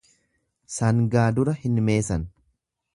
[0.77, 2.29] Sangaa dura hin meesan.